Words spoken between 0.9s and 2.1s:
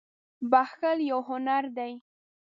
یو هنر دی.